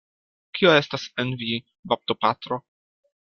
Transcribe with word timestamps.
Kio 0.59 0.71
estas 0.77 1.05
en 1.23 1.35
vi, 1.43 1.59
baptopatro? 1.93 2.61